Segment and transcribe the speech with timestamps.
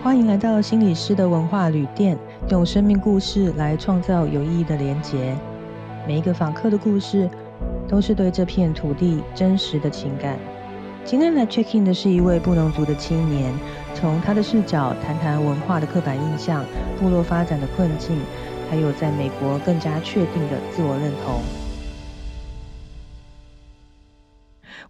[0.00, 2.16] 欢迎来到心理师的文化旅店，
[2.50, 5.36] 用生命故事来创造有意义的连结。
[6.06, 7.28] 每一个访客的故事，
[7.88, 10.38] 都是对这片土地真实的情感。
[11.04, 13.52] 今天来 check in 的是一位布农族的青年，
[13.92, 16.64] 从他的视角谈谈文化的刻板印象、
[17.00, 18.16] 部落发展的困境，
[18.70, 21.67] 还有在美国更加确定的自我认同。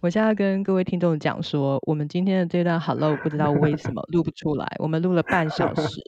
[0.01, 5.99] 我现在跟各位听众讲说，我们今天的这段 Hello 不知道为什么录不出来，我们录了半小时，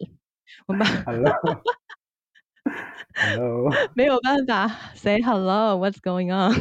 [0.65, 1.33] 我们 Hello，Hello，
[3.93, 4.65] 没有办法
[4.95, 6.53] Say Hello，What's going on？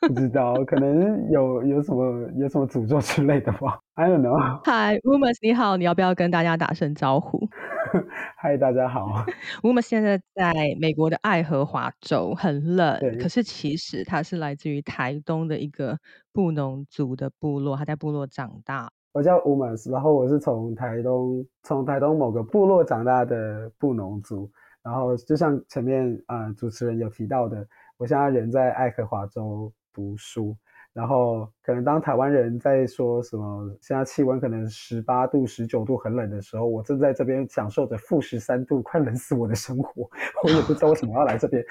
[0.00, 4.36] 不知道，可能有有什么有什么诅咒之类的吧？I don't know。
[4.64, 7.48] Hi Umas，你好，你要不要跟大家打声招呼？
[8.36, 9.24] 嗨，大家好。
[9.62, 12.98] 我们现在在美国的爱荷华州，很冷。
[12.98, 15.96] 对可是其实他是来自于台东的一个
[16.34, 18.90] 布农族的部落，他在部落长大。
[19.12, 24.50] 我叫 Umas，然后我是从台东从台东某个部落长大的布农族。
[24.82, 27.64] 然后就像前面啊、呃主持人有提到的，
[27.96, 30.56] 我现在人在爱荷华州读书。
[30.94, 40.08] 然后可能当台湾人在说什么现在气温可能十八度、十九度很冷的时候，我正在这边享受着负十三度快冷死我的生活。
[40.44, 41.64] 我也不知道为什么要来这边，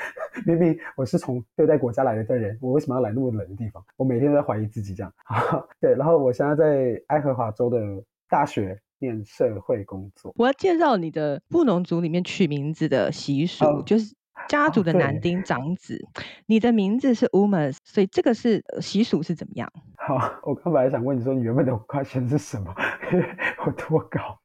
[0.46, 3.82] 明明我是从对待国家来的人，我为什么要来那么冷的地方？
[3.96, 5.14] 我每天都在怀疑自己这样。
[5.80, 7.80] 对，然后我现在在爱荷华州的
[8.28, 10.34] 大学念社会工作。
[10.36, 14.14] 我要介绍你的布农族里面取名字的习俗，哦就是
[14.48, 16.00] 家族的男丁长子。
[16.46, 19.72] 你的名字是 Umas，所以这个是呃习俗是怎么样？
[19.98, 22.74] 好，我刚本来想问你说你原本的 question 是什么，
[23.66, 24.40] 我脱稿。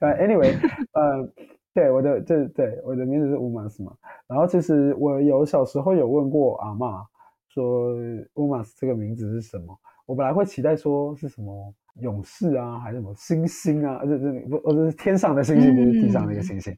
[0.00, 0.52] 呃，anyway，
[0.92, 1.28] 呃，
[1.74, 3.92] 对，我的这对我的名字是 Umas 嘛。
[4.26, 7.04] 然后其实我有小时候有问过阿妈
[7.48, 7.94] 说
[8.34, 16.74] Umas 这个名字是什么，我本来会期待说是什么勇士啊，还是什么星星啊，这这不，或者是天上的星星，不是地上的一个星星，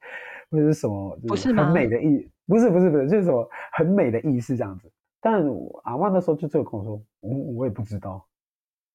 [0.55, 4.89] 或者是什么，不是很美的意，不是不是不是，就是什么很美的意思这样子。
[5.21, 5.35] 但
[5.83, 8.25] 阿嬷那时候就只有跟我说，我我也不知道，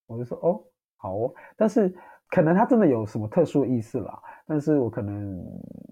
[0.08, 0.64] 我就说哦，
[0.96, 1.94] 好哦，但是
[2.30, 4.18] 可能他真的有什么特殊的意思啦，
[4.48, 5.44] 但是我可能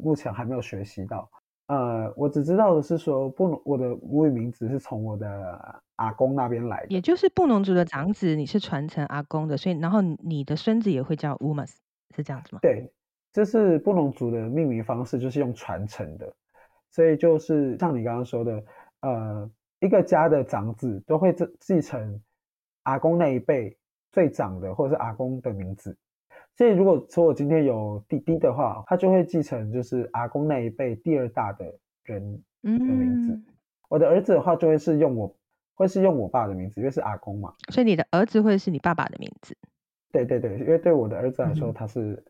[0.01, 1.29] 目前还没有学习到。
[1.67, 11.73] 呃，我只知道的是说，布农我的母语名字是从我的阿公那边来的，也就是布农族的长子，你是传承阿公的，所以然后你的孙子也会叫 Umas，
[12.15, 12.59] 是这样子吗？
[12.61, 12.89] 对，
[13.37, 16.33] 这是布农族的命名方式，就是用传承的，
[16.89, 18.63] 所以就是像你刚刚说的，
[19.01, 22.19] 呃，一个家的长子都会继继承
[22.81, 23.77] 阿公那一辈
[24.11, 25.95] 最长的，或者是阿公的名字。
[26.55, 31.71] 所以如果说我今天有弟弟的话，他就会继承就是阿公那一辈第二大的
[32.05, 33.33] 人的名字。
[33.33, 33.45] 嗯，
[33.87, 35.35] 我的儿子的话就会是用我，
[35.75, 37.53] 会是用我爸的名字，因为是阿公嘛。
[37.71, 39.55] 所以你的儿子会是你爸爸的名字。
[40.11, 42.25] 对对对，因为对我的儿子来说，嗯他是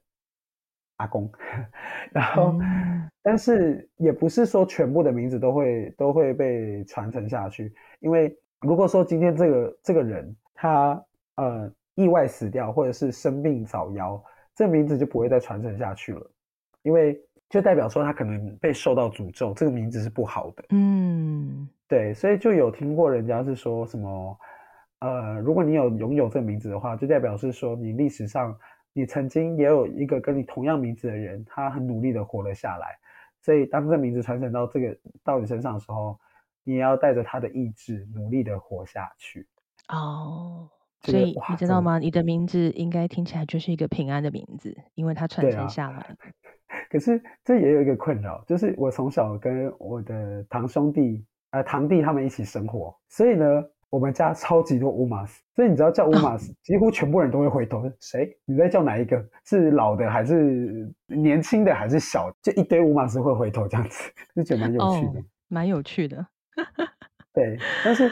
[0.97, 1.31] 阿公，
[2.11, 3.09] 然后、嗯。
[3.23, 11.03] 但是也不是说全部的名字都会都会被传承下去，因为如果说今天这个这个人他
[11.35, 14.21] 呃意外死掉，或者是生病早夭，
[14.55, 16.31] 这名字就不会再传承下去了，
[16.83, 17.19] 因为
[17.49, 20.63] 就代表说他可能被受到诅咒，这个名字是不好的。
[20.69, 21.67] 嗯。
[21.89, 24.39] 对，所以就有听过人家是说什么，
[24.99, 28.57] 呃，如果你有拥有这个名字的话，就代表是说你历史上
[28.97, 32.97] 你曾经也有一个跟你同样名字的人，他很努力的活了下来。
[33.43, 36.19] 所以当这个名字传承到这个到你身上的时候，
[36.63, 39.47] 你也要带着他的意志努力的活下去。
[39.89, 40.67] 哦，
[41.01, 41.99] 所以你知道吗？
[41.99, 46.17] 你的名字应该听起来就是一个平安的名字，因为它传承下来。
[46.89, 58.37] 可是这也有一个困扰，就是我从小跟我的堂兄弟、呃堂弟他们一起生活，所以呢，我们家超级多乌马斯，所以你知道叫乌马斯，几乎全部人都会回头，谁？
[58.45, 59.25] 你在叫哪一个？
[59.45, 62.35] 是老的还是年轻的还是小的？
[62.41, 65.19] 就一堆乌马斯会回头这样子，就觉得蛮有趣的。
[65.19, 66.27] 哦，蛮有趣的。
[67.33, 68.11] 对，但是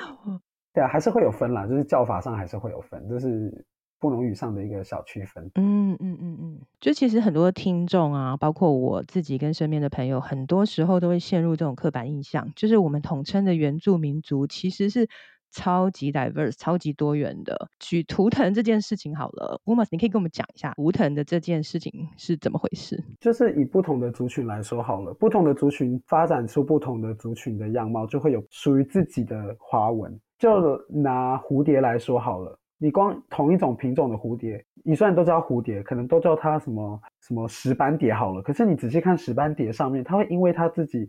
[0.74, 3.66] 对啊，还是会有分啦，就是叫法上还是会有分，这是
[4.00, 5.44] 布农语上的一个小区分。
[5.56, 15.10] 嗯嗯嗯嗯，就其实很多听众啊，包括我自己跟身边的朋友，很多时候都会陷入这种刻板印象，就是我们统称的原住民族其实是
[15.52, 17.70] 超级 diverse、超级多元的。
[17.80, 23.04] 举图腾这件事情好了 u m a s 你可以跟我们讲一下图腾的这件事情是怎么回事？
[23.20, 30.18] 就是以不同的族群来说好了，不同的族群发展出不同的族群的样貌，就会有属于自己的花纹。
[30.38, 41.08] 就拿蝴蝶来说好了，你光同一种品种的蝴蝶，你虽然都叫蝴蝶，可能都叫它什么什么石斑蝶好了，可是你仔细看石斑蝶上面，它会因为它自己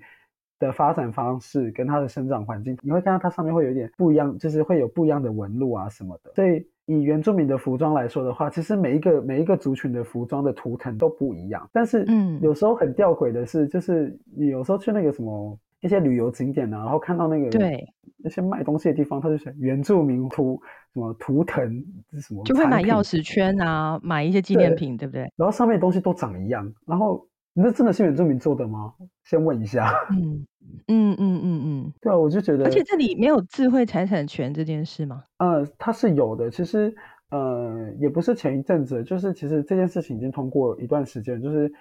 [0.59, 6.33] 的发展方式跟它的生长环境，你会看到它上面会有一点不一样，就是会有不一样的纹路啊什么的。
[6.35, 11.69] 所以以原住民的服装来说的话，其实每一个每一个族群的服装的图腾都不一样。
[11.73, 17.85] 但是，嗯，有时候很吊诡的是，就是你有时候去那个什么一些旅游景点啊，然后看到那个对
[18.17, 20.61] 那些卖东西的地方，他就写原住民图
[20.95, 25.31] 什么图腾是什么，就会买钥匙圈啊，买一些纪念品，对不对？
[25.37, 27.27] 然后上面东西都长一样，然后。
[27.59, 28.93] 那真的是原住民做的吗？
[29.25, 29.91] 先问一下。
[30.11, 30.47] 嗯
[30.89, 35.25] 嗯嗯嗯嗯， 对啊，我就觉得，而且这里没有智慧财产权这件事吗？
[35.39, 36.51] 呃，它是有的。
[36.51, 36.95] 其实，
[37.31, 41.73] 呃，也不是前一阵子，就是其实这件事情已经通过一段时间，就是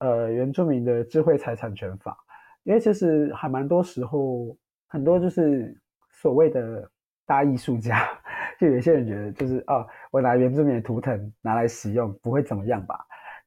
[0.00, 2.16] 呃，原住民的智慧财产权法。
[2.64, 4.56] 因为其实还蛮多时候，
[4.88, 5.74] 很多就是
[6.10, 6.90] 所谓的
[7.24, 8.06] 大艺术家，
[8.58, 12.98] 就有些人觉得，就是啊，我拿原住民的图腾拿来使用，不会怎么样吧？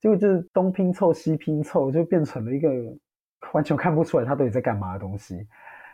[0.04, 2.70] 结果就是东拼凑西拼凑，就变成了一个
[3.54, 5.48] 完全看不出来他到底在干嘛的东西。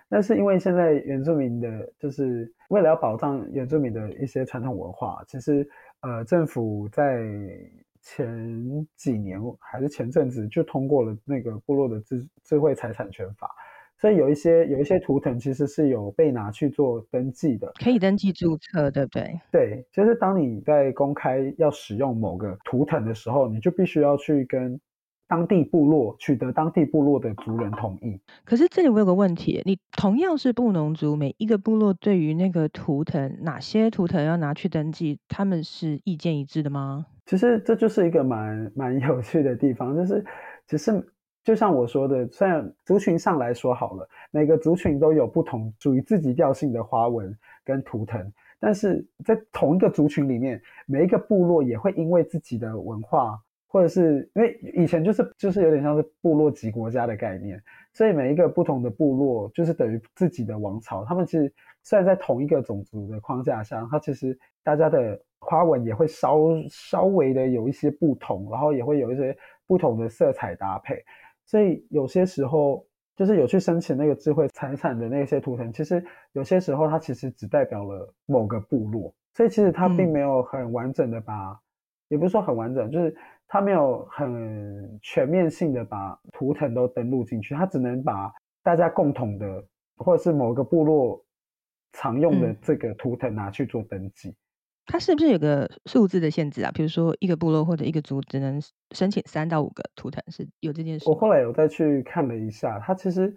[0.10, 5.70] 但是因为现在原住民的，就是为了要保障原住民的一些传统文化，其实
[6.02, 7.24] 呃政府在
[8.02, 13.48] 前几年还是前阵子就通过了那个部落的智智慧财产权法。
[14.00, 19.42] 所以有一些有一些图腾其实是有被拿去做登记的，可以登记注册，对不对？
[19.52, 24.80] 对，就是当你在公开要使用某个图腾的时候，你就必须要去跟
[25.28, 28.18] 当地部落取得当地部落的族人同意。
[28.46, 37.06] 可是这里我有个问题，你同样是布农族，每一个部落对于那个图腾，哪些图腾要拿去登记，他们是意见一致的吗？
[37.26, 40.24] 其实这就是一个蛮蛮有趣的地方，就是
[40.68, 41.06] 其实。
[41.44, 57.60] 就像我说的，虽然族群上来说好了，每个族群都有不同属于自己调性的花纹跟图腾，但是在同一个族群里面，每一个部落也会因为自己的文化，或者是因为以前就是就是有点像是部落级国家的概念，
[57.94, 61.06] 所以每一个不同的部落就是等于自己的王朝。
[61.06, 61.52] 他们其实
[61.84, 66.38] 虽然在同一个种族的框架下，它其实大家的花纹也会稍
[66.70, 69.36] 稍微的有一些不同，然后也会有一些
[69.66, 71.04] 不同的色彩搭配。
[71.50, 72.86] 所以有些时候，
[73.16, 81.60] 就是有去申请那个智慧财产的那些图腾，其实有些时候它其实只代表了某个部落，所以其实它并没有很完整的把，
[82.10, 83.16] 也不是说很完整，就是
[83.48, 88.32] 它没有很全面性的把图腾都登录进去，它只能把
[88.62, 89.66] 大家共同的
[89.98, 91.20] 或者是某个部落
[91.94, 94.36] 常用的这个图腾拿去做登记。
[94.92, 96.72] 它是不是有个数字的限制啊？
[96.74, 98.60] 比如说一个部落或者一个族只能
[98.96, 101.08] 申请三到五个图腾，是有这件事。
[101.08, 103.32] 我后来有再去看了一下，它其实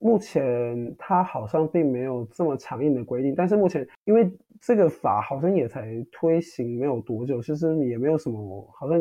[0.00, 4.28] 目前它好像并没有这么强硬的规定，但是目前因为
[4.60, 9.00] 这个法好像也才推行没有多久，其实也没有什么，好像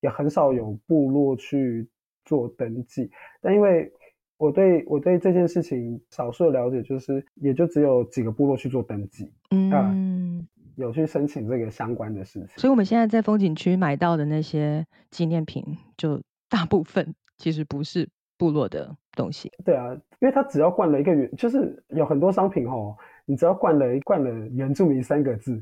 [0.00, 1.88] 也很少有部落去
[2.26, 3.10] 做登记。
[3.40, 3.90] 但因为
[4.36, 10.46] 我对我对这件事情少数的了解，就是也就只有几个部落去做登记，嗯。
[10.78, 15.62] 有去申请这个相关的事情，所以我们现在在风景区买到的那些纪念品，
[15.96, 18.08] 就大部分其实不是
[18.38, 19.50] 部落的东西。
[19.64, 22.96] 对啊，因为它只要冠了一个原，就是有很多商品哦，
[23.26, 25.60] 你只要冠了冠了原住民三个字，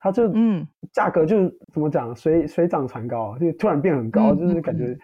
[0.00, 4.98] 它就嗯，价格就怎么讲，水水涨船高，就突然变很高，就是感觉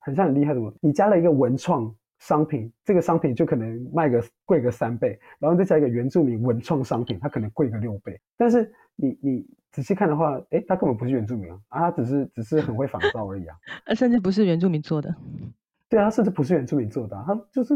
[0.00, 0.74] 很像很厉害什么。
[0.80, 1.94] 你加了一个文创。
[2.18, 8.20] 商品这个商品就可能卖个贵个三倍，然后再加一个原住民文创商品，它可能贵个六倍。
[8.36, 13.56] 但是你你仔细看的话，哎，它根本不是原住民啊，啊，它只是只是很会仿造而已啊，
[13.94, 15.14] 甚至不是原住民做的。
[15.88, 17.74] 对啊，甚至不是原住民做的，啊他就是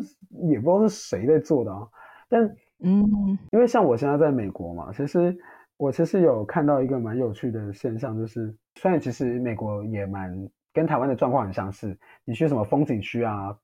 [0.49, 1.87] 也不知道是谁在做的啊。
[2.29, 2.45] 但
[2.81, 5.37] 嗯，因为像我现在在美国嘛，其实
[5.77, 10.33] 我其实有看到一个蛮有趣的现象，就是虽然其实美国也蛮
[10.73, 13.57] 跟台湾的状况很相似，你去什么风景区啊。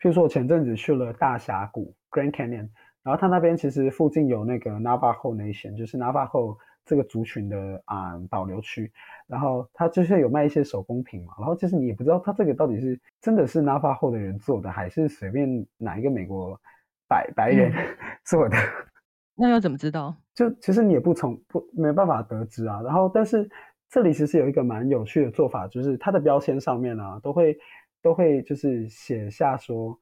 [0.00, 2.68] 譬如说，我前阵子去了大峡谷 （Grand Canyon），
[3.02, 8.90] 然后它那边其实附近有那个 Navajo Nation，就是 Navajo 这个族群的啊保留区，
[9.26, 16.58] 然后它就是有卖一些手工品嘛，然后其实你也不知道它这个到底是真的是 Navajo 的人做的，还是随便哪一个美国
[17.06, 17.70] 白白人
[18.24, 18.56] 做的。
[19.36, 20.16] 那又怎么知道？
[20.34, 22.80] 就其实你也不从不没办法得知啊。
[22.82, 23.46] 然后，但是
[23.90, 27.58] 这里其实有一个蛮有趣的做法，就是它的标签上面呢都会。
[28.02, 29.98] 都会就是写下说，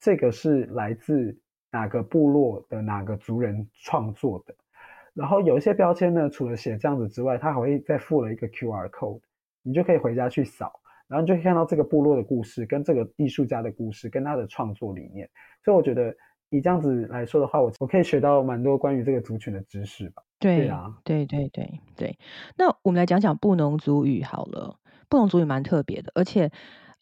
[0.00, 1.38] 这个是来自
[1.70, 4.54] 哪个部落的哪个族人创作的。
[5.14, 9.20] 然后有一些标签呢，除了写这样子之外，它还会再附了一个 QR code，
[9.62, 15.28] 你就可以回家去扫，然后你就可以看到这个部落的故事，跟这个艺术家的故事，跟他的创作理念。
[15.64, 16.14] 所以我觉得
[16.50, 20.22] 以这样子来说的话，我我可以学到蛮多关于这个族群的知识吧。
[20.38, 22.18] 对啊，对对对对。
[22.58, 26.50] 那我们来讲讲布农族语好了，布农族语蛮特别的，而且。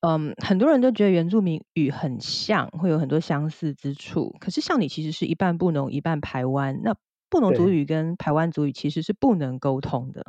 [0.06, 4.36] 嗯，很多人都觉得原住民语很像，会有很多相似之处。
[4.38, 6.94] 可是像你其实是一半布农，一半排湾，那
[7.30, 10.22] 布农族语跟排湾族语其实是不能沟通的。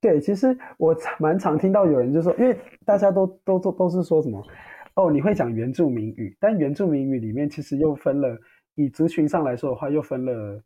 [0.00, 4.44] 对，其实我蛮常听到有人就说，因为大家都都都都是说什么，
[4.94, 8.36] 哦，你会讲原住民语，但原住民语里面其实又分了，
[8.74, 10.60] 以族群上来说的话，又分了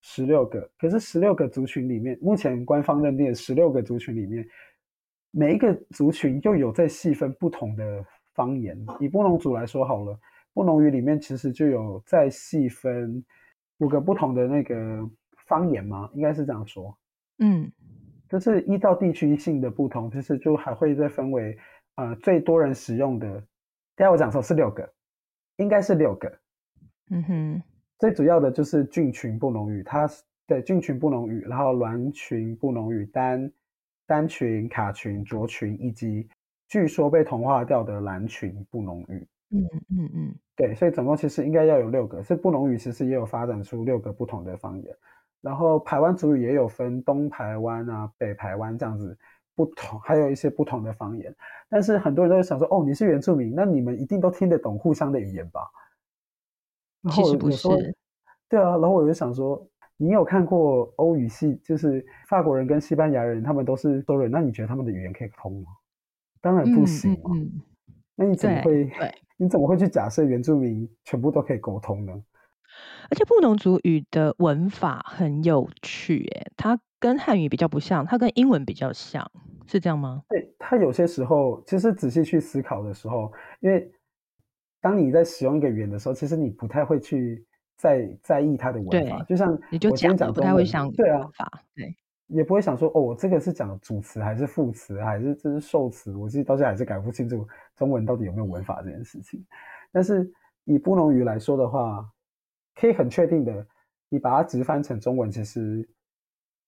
[0.00, 0.70] 十六个。
[0.78, 4.42] 可是十六个族群里面，目前官方认定的十六个族群里面，
[5.30, 8.04] 每一个族群又有在细分不同的
[8.34, 8.76] 方言。
[9.00, 10.18] 以布农族来说好了，
[10.52, 13.24] 布农语里面其实就有在细分
[13.78, 15.08] 五个不同的那个
[15.46, 16.10] 方言吗？
[16.14, 16.96] 应该是这样说。
[17.38, 17.70] 嗯。
[18.28, 21.56] 就是依照地区性的不同，其实就还会再分为，
[21.94, 23.26] 呃，最多人使用的。
[23.96, 24.86] 等下我讲说是六个，
[25.56, 26.30] 应该是六个。
[27.10, 27.62] 嗯哼，
[27.98, 30.06] 最主要的就是菌群布农语，它
[30.46, 33.50] 对菌群布农语，然后卵群布农语、单
[34.08, 36.26] 单群、卡群、卓群，以及
[36.66, 39.28] 据说被同化掉的蓝群布农语。
[39.50, 42.22] 嗯嗯嗯，对，所以总共其实应该要有六个。
[42.22, 44.96] 是布农语其实也有发展出六个不同的方言。
[45.40, 49.16] 然后台湾族语也有分东台湾啊、北台湾这样子
[49.54, 51.34] 不同，还有一些不同的方言。
[51.68, 55.60] 但是很多人都会想说，哦，你是原住民，那你们一定都听得懂互相的语言吧？
[57.10, 57.68] 其实不是。
[58.48, 59.64] 对啊，然后我就想说，
[59.98, 65.66] 你有看过欧语系，就是法国人跟西班牙人，他们都是多人，那你觉得他们的语言可以通吗？
[66.40, 67.30] 当然不行嘛。
[68.14, 68.90] 那你怎么会？
[69.40, 72.12] 你怎么会去假设原住民全部都可以沟通呢？
[73.10, 79.30] 而且布农族语的文法很有趣，耶，它跟汉语比较不像，它跟英文比较像，
[79.66, 80.22] 是这样吗？
[80.28, 83.90] 对，它有些时候其实仔细去思考的时候，因为
[84.80, 87.46] 当你在使用一个语言的时候，其实你不太会去
[87.78, 91.30] 在在意它的文法，就像你就讲不太会想对啊，
[91.74, 99.42] 对，也不会想说哦，我这个是讲主词还是副词还是这是受词，我自己到现在还是搞不清楚中文到底有没有文法这件事情。
[99.92, 100.30] 但是
[100.64, 102.04] 以布农语来说的话，
[102.74, 103.66] 可以很确定的，
[104.08, 105.88] 你把它直翻成中文，其实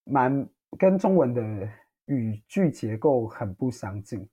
[0.05, 0.49] 蛮
[0.79, 1.69] 跟中文的
[2.07, 4.27] 语句结构很不相近。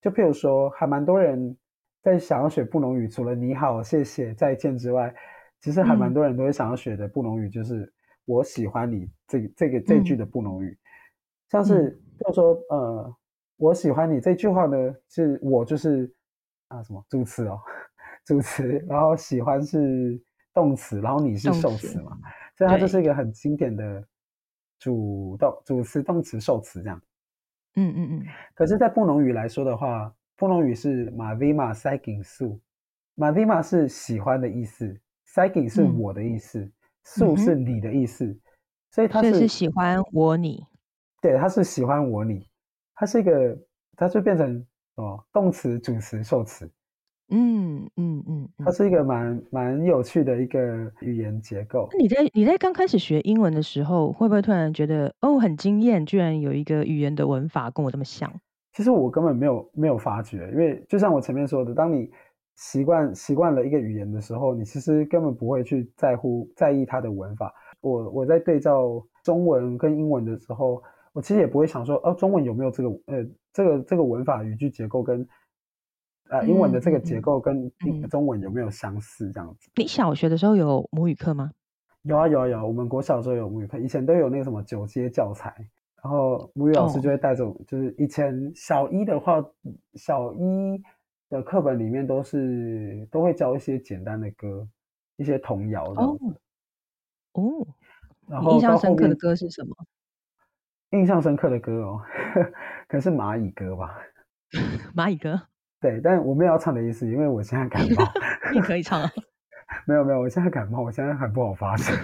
[0.00, 1.56] 就譬如说，还蛮多人
[2.00, 5.14] 在想要学布农语，除了你好、谢谢、再见之外，
[5.62, 7.90] 其实还蛮多人都会想要学的布农语，就是
[8.26, 10.78] 我喜欢你这这个这句的布农语。
[11.48, 13.16] 像是就说，呃，
[13.56, 16.14] 我喜欢你这句话呢，是我就是
[16.68, 17.58] 啊什么主词哦，
[18.26, 20.22] 主词，然后喜欢是。
[20.54, 22.14] 动词，然后你是受词嘛，
[22.58, 24.06] 所以它就是一个很经典的
[24.78, 27.02] 主动主词、动词、受词这样。
[27.76, 28.26] 嗯嗯嗯。
[28.54, 32.60] 可是，在布农语来说的话，布农语是马 v 马 s i g i n su，
[33.14, 34.94] 马 v 马是喜欢的意思
[35.34, 36.70] s i g i n 是我的意思
[37.06, 38.38] ，su 是你的意思，
[38.90, 40.62] 所以他是喜欢我你。
[41.22, 42.46] 对，他是喜欢我你，
[42.94, 43.56] 它是一个，
[43.96, 46.70] 它就变成哦，动词、主词、受词。
[47.30, 51.88] 嗯嗯嗯，它是一个蛮蛮有趣的一个语言结构。
[51.92, 58.30] 那你在你在刚开始学英文的时候，会不会突然觉得哦很惊艳，居然有一个语言的文法跟我这么像？
[58.74, 62.10] 其实我根本没有没有发觉，因为就像我前面说的，当你
[62.54, 67.52] 习惯习惯了一个语言的时候，你其实根本不会去在乎在意它的文法。
[67.80, 70.82] 我我在对照中文跟英文的时候，
[71.12, 75.28] 我其实也不会想说哦中文有没有这个呃这个这个文法语句结构跟。
[76.30, 77.70] 呃，英文的这个结构跟
[78.08, 79.30] 中文有没有相似？
[79.32, 79.68] 这样子。
[79.76, 81.50] 你小学的时候有母语课吗？
[82.04, 82.66] 有啊，有啊，有。
[82.66, 85.54] 我们国小时候有母语课，以前都有那个什么九阶教材，
[86.02, 89.44] 然后母语老师就会带着，就是以前小一的话，
[89.94, 90.82] 小一
[91.32, 94.68] 的课本里面都是都会教一些简单的歌，
[95.16, 96.18] 一些童谣哦。
[97.32, 97.66] 哦。
[98.28, 99.74] 然后印象深刻的歌是什么？
[100.92, 102.00] 印象深刻的歌哦，
[102.86, 103.98] 可能是蚂蚁歌吧。
[104.94, 105.40] 蚂蚁歌。
[105.80, 108.04] 对，但我没有要唱的意思，因为我现在感冒。
[108.52, 109.10] 你可以唱啊。
[109.86, 111.96] 没有没有，我现在感冒，我现在很不好发声，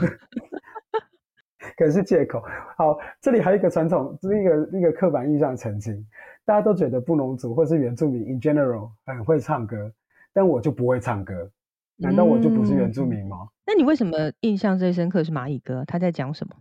[1.79, 2.43] 可能是借口。
[2.77, 6.05] 好，这里还有一个传统，一个一个刻板印象澄清，
[6.45, 9.91] 大家都觉得布农族或是原住民 in general 很会唱歌，
[10.33, 11.49] 但我就不会唱歌，
[11.97, 13.49] 难道我就不是原住民吗？
[13.65, 15.85] 那你为什么印象最深刻是蚂蚁歌？
[15.87, 16.55] 他在讲什么？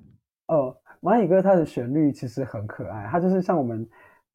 [0.48, 3.86] 哦，蚂蚁歌它的旋律其实很可爱，它就是像我们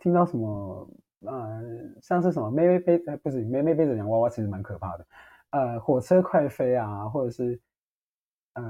[0.01, 0.91] 听到什么。
[1.25, 1.63] 呃，
[2.01, 5.07] 像是什么妹妹背呃不是妹妹背着洋娃娃，其实蛮可怕的。
[5.51, 7.61] 呃，火车快飞啊，或者是
[8.55, 8.63] 呃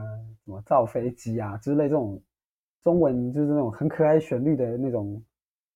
[0.45, 2.23] 什么造飞机啊之类这种
[2.83, 5.23] 中文就是那种很可爱旋律的那种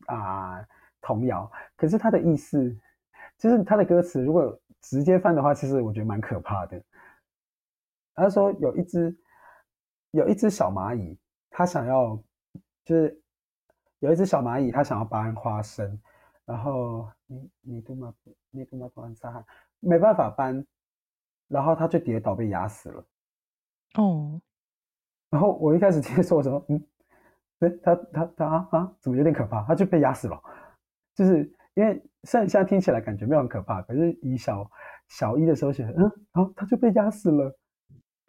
[0.06, 0.66] 啊
[1.00, 1.50] 童谣。
[1.76, 2.76] 可是它的意思，
[3.38, 6.82] 就是它的歌词如果直接翻的话，其实我觉得蛮可怕的。
[8.14, 9.16] 他说有一只
[10.12, 11.18] 有一只小蚂蚁，
[11.50, 12.16] 它想要
[12.84, 13.20] 就是
[13.98, 16.00] 有一只小蚂蚁，它想要搬花生。
[16.44, 18.14] 然后你你都嘛
[18.50, 19.44] 你都嘛搬沙，
[19.80, 20.64] 没办法搬，
[21.48, 23.04] 然后它就跌倒被压死了。
[23.94, 24.40] 哦，
[25.30, 26.82] 然后我一开始听说什么，嗯，
[27.58, 29.62] 对他他他啊啊，怎么有点可怕？
[29.64, 30.40] 他就被压死了，
[31.14, 34.68] 就是因为虽然现在听起来感觉没有很可怕，可是以小
[35.08, 36.02] 小一的时候写，嗯，
[36.32, 37.56] 然后他就被压死了，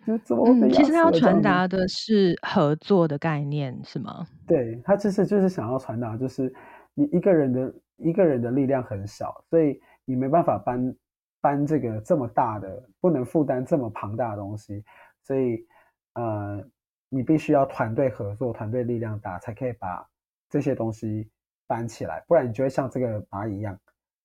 [0.06, 0.72] 就怎么会被压死了？
[0.76, 4.26] 其实他要传达的是合作的概念，是吗？
[4.46, 6.54] 对他其实就是想要传达，就是
[6.94, 10.96] 你一个人的一个人的力量很小，所以你没办法搬
[11.42, 14.84] 搬这个这么大的，不能负担这么庞大的东西，
[15.28, 15.68] 所以
[16.14, 16.66] 呃，
[17.10, 20.08] 你必须要团队合作，团队力量大，才可以把
[20.50, 21.30] 这些东西
[21.68, 23.78] 搬起来，不然你就会像这个蚂蚁一样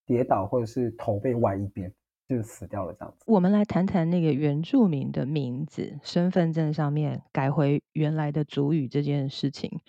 [0.07, 1.93] 跌倒，或者是头被歪一边，
[2.29, 3.25] 就死掉了这样子。
[3.27, 9.81] 我们来谈谈那个原住民的名字，身份证上面改回原来的族语这件事情。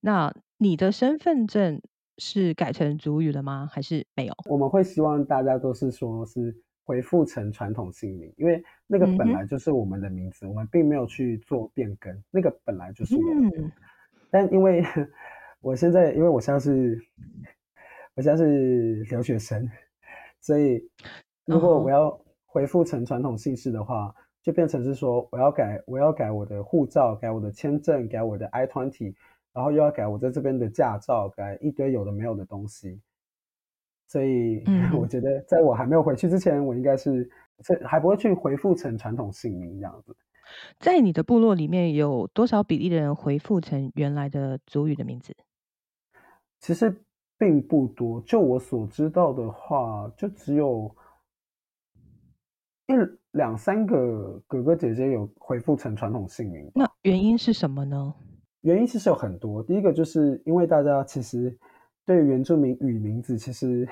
[0.00, 1.80] 那你的身份证
[2.18, 3.68] 是改成族语了吗？
[3.70, 4.34] 还是没有？
[4.50, 13.58] 我们会希望大家都是说是回复成传统姓名，因为那个本来就是我们的名字，我们并没有去做变更，那个本来就是我们的。
[13.58, 13.72] 嗯
[14.28, 14.84] 但因为
[15.60, 17.00] 我现在，因为我现在是，
[18.14, 19.66] 我现在是留学生，
[20.40, 20.82] 所以
[21.44, 24.12] 如果我要回复成传统姓氏的话，
[24.42, 29.14] 就变成是说我要改，我要改我的护照，改我的签证，改我的 I twenty，
[29.52, 33.00] 然后又要改我在这边的驾照，改一堆有的没有的东西。
[34.06, 37.28] 所以嗯 我觉得，在我还没有回去之前，我应该是
[37.62, 40.16] 这还不会去回复成传统姓名这样子。
[40.78, 45.34] 在你的部落里面有多少比例的人回复成原来的族语的名字？
[46.60, 47.02] 其实
[47.36, 50.94] 并不多，就我所知道的话，就只有
[52.86, 52.92] 一
[53.32, 56.70] 两三个哥哥姐姐有回复成传统姓名。
[56.74, 58.14] 那原因是什么呢？
[58.62, 61.56] 原因其实有很多，第一个就是因为大家其实
[62.06, 63.86] 对原住民语名字其实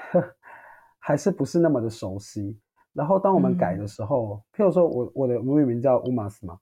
[0.98, 2.58] 还是不是那么的熟悉。
[2.92, 6.56] 然后当我们改嗯的时候，譬如说我我的母语名叫乌马斯嘛，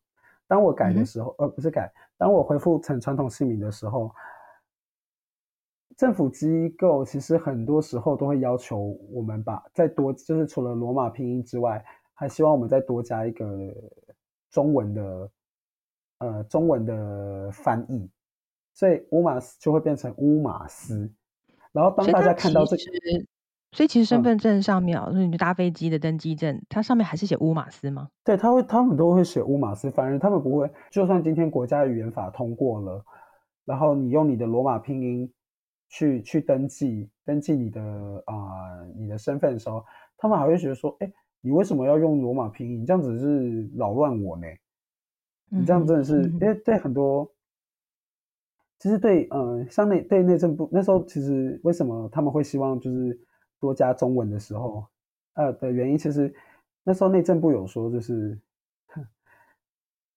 [0.49, 4.11] 当我改的时候，呃不是改，当我恢复成传统姓名的时候，
[5.94, 13.47] 政府机构其实很多时候都会要求我们把再多，就是除了罗马拼音之外，还希望我们再多加一个
[14.50, 15.30] 中文的
[16.19, 18.10] 呃中文的翻译，
[18.73, 21.12] 所以乌马斯就会变成乌马斯。
[21.73, 22.82] 然后当大家看到这个，
[23.73, 28.08] 所以其实身嗯份证上面啊，就是你搭飞机的登机证，它上面还是写乌马斯吗？
[28.25, 30.71] 对，他会，他们都会写乌马斯，反而他们不会。
[30.91, 33.04] 就算今天国家语言法通过了，
[33.65, 35.32] 然后你用你的罗马拼音
[35.89, 37.80] 去去登记登记你的
[38.26, 39.85] 啊、你的身份的时候，
[40.19, 42.82] 他们还会觉得说，哎，你为什么要用罗马拼音？
[42.82, 44.47] 你这样子是扰乱我呢？
[45.49, 47.30] 你这样真的是，嗯因为对很多，
[48.82, 53.16] 其实对，呃，像内对内政部那时候，其实为什么他们会希望就是
[53.60, 54.84] 多加中文的时候，
[55.34, 56.34] 呃的原因，其实
[56.82, 58.36] 那时候内政部有说，就是，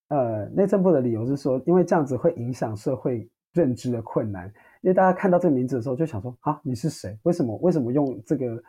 [0.08, 4.48] 呃，内政部的理由是说，因为这样子会影响社会认知的困难，
[4.82, 7.16] 因为大家看到这个名字的时候就想说，啊，你是谁？
[7.22, 8.60] 为什么为什么用这个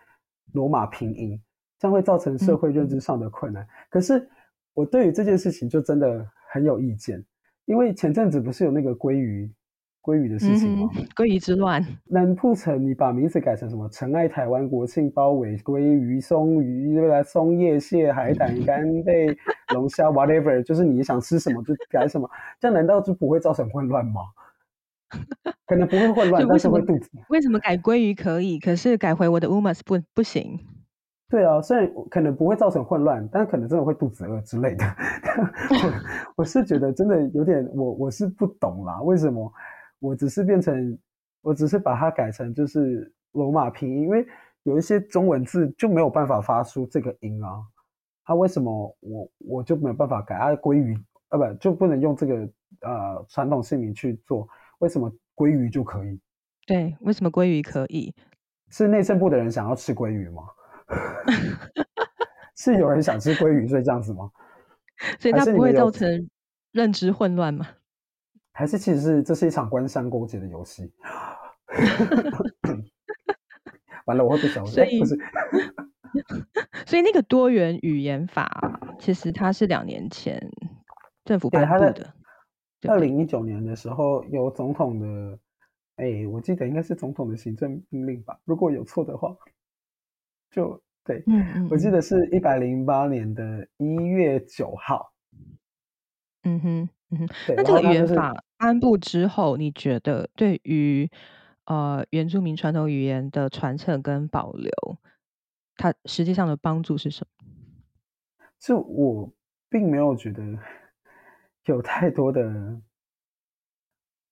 [0.53, 1.41] 罗马拼音？
[1.79, 3.67] 这样会造成社会认知上的困难。
[3.89, 4.29] 可是
[4.75, 7.25] 我对于这件事情就真的很有意见，
[7.65, 9.51] 因为前阵子不是有那个鲑鱼
[10.07, 10.89] 鲑鱼的事情吗？
[11.17, 17.21] 鲑鱼之乱，难不成你把名字改成什么“尘爱台湾国庆包围鲑鱼松鱼对吧？
[17.25, 19.37] 松叶蟹海胆干贝
[19.75, 24.21] 龙虾 whatever，就是你想吃什么就改什么，这样难道就不会造成混乱吗？
[25.67, 27.11] 可能不会混乱，但所以为什么是会肚子。
[27.29, 30.61] 为什么改鲑鱼可以，可是改回我的乌马斯不不行？
[31.29, 34.85] 对啊，虽然可能不会造成混乱，但可能真的会肚子饿之类的。
[36.37, 39.53] 我我是觉得真的有点，我我是不懂啦，为什么
[39.99, 40.99] 我只是变成，
[41.43, 44.27] 我只是把它改成就是罗马拼音，因为
[44.65, 47.63] 有一些中文字就没有办法发出这个音啊，
[48.25, 50.51] 啊，为什么我我就没有办法改啊？
[50.53, 50.97] 鲑鱼
[51.29, 52.35] 啊不就不能用这个
[52.81, 54.49] 呃传统姓名去做？
[54.79, 56.21] 为什么鲑鱼就可以？
[56.67, 58.15] 对，为什么鲑鱼可以？
[58.69, 60.43] 是内政部的人想要吃鲑鱼吗？
[62.57, 64.31] 是有人想吃鲑鱼，所以这样子吗？
[65.21, 66.29] 所以它不会造成
[66.73, 67.67] 认知混乱吗？
[68.57, 70.91] 还是其实是这是一场官商勾结的游戏？
[74.07, 75.03] 完了，我会被小哎，所以，
[76.87, 80.41] 所以那个多元语言法，其实它是两年前
[81.25, 82.15] 政府颁布的？
[82.89, 85.39] 二零一九年的时候有总统的，
[85.97, 89.37] 哎，我记得应该是总统的行政命令吧，如果有错的话，
[90.51, 95.13] 就对，嗯我记得是一百零八年的一月九号，
[96.45, 97.27] 嗯哼嗯哼。
[97.47, 101.11] 对，然那这个言法颁布之后，你觉得对于
[101.65, 104.71] 呃原住民传统语言的传承跟保留，
[105.77, 107.47] 它实际上的帮助是什么？
[108.59, 109.31] 是我
[109.69, 110.43] 并没有觉得
[111.67, 112.81] 有太多的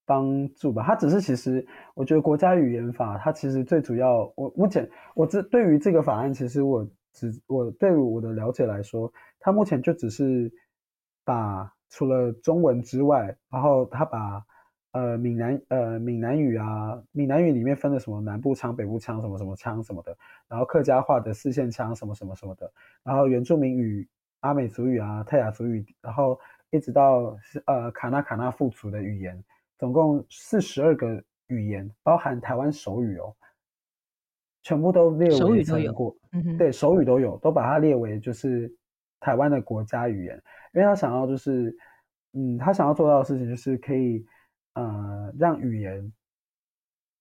[0.07, 0.83] 帮助吧。
[0.83, 10.51] 它只是其实，我觉得国家语言法它其实最主要，我目前我这对于这个法案，其实我只我对于我的了解来说，它目前就只是
[11.25, 14.45] 把除了中文之外，然后他把
[14.91, 20.17] 呃闽南呃闽南语啊，闽南语里面分了什么南部腔、北部腔什么什么腔什么的，
[20.49, 22.69] 然后客家话的四线腔什么什么什么的，
[23.05, 24.09] 然后原住民语、
[24.41, 26.37] 阿美族语啊、泰雅族语，然后
[26.71, 29.41] 一直到是呃卡纳卡纳富族的语言。
[29.79, 33.33] 总共四十二个语言，包含台湾手语哦，
[34.63, 38.73] 全部都列为手语都有过，嗯对，手语都有，都把它列为就是
[39.25, 40.37] 台湾的国家语言，
[40.75, 41.75] 因为他想要就是，
[42.35, 44.23] 嗯，他想要做到的事情就是可以，
[44.75, 46.13] 呃，让语言，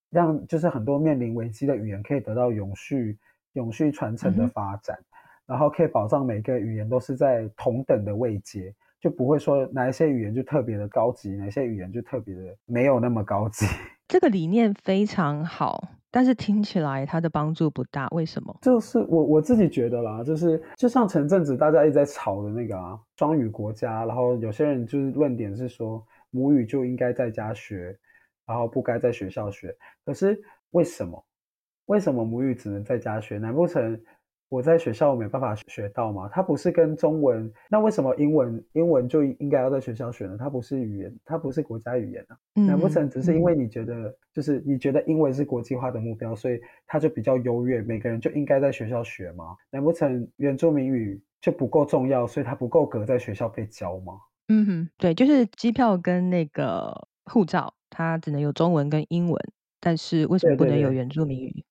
[0.09, 3.17] 让就是很多面临危机的语言可以得到永续、
[3.53, 4.99] 永续传承的发展，
[5.45, 8.75] 然后可以保障每个语言都是在同等的位阶。
[8.99, 13.65] 就不会说哪一些语言就特别的高级，哪些语言就特别的没有那么高级。
[14.07, 18.07] 这个理念非常好，但是听起来它的帮助不大。
[18.11, 18.55] 为什么？
[18.61, 27.97] 就是我我自己觉得啦，就是就像前阵子大家一直在吵的那个啊，双语国家，然后有些人就是论点是说母语就应该在家学，
[28.45, 29.75] 然后不该在学校学。
[30.05, 31.25] 可是为什么？
[31.87, 33.39] 为什么母语只能在家学？
[33.39, 33.99] 难不成？
[34.53, 36.29] 我在学校没办法学到吗？
[36.31, 40.37] 它不是跟中文，那为什么英文英文就应该要在学校学呢？
[40.37, 42.37] 它不是语言，它不是国家语言啊。
[42.53, 49.55] 难不成只是因为你觉得，就是你觉得英文是国际化的目标，所以它就比较优越，每个人就应该在学校学吗？
[49.71, 54.13] 难不成原住民语就不够重要，所以它不够格在学校被教吗？
[54.49, 59.41] 嗯哼，对，就是机票跟那个护照，它只能有中文跟英文，
[59.79, 61.51] 但是为什么不能有原住民语？
[61.51, 61.65] 对，